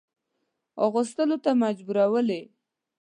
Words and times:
اغوستلو 0.85 1.37
ته 1.43 1.51
مجبورولې. 1.63 2.41